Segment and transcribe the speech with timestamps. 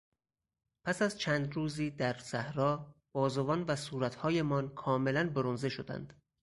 [0.85, 6.21] پس از چند روزی در صحرا بازوان و صورتهایمان کاملا برنزه شدند.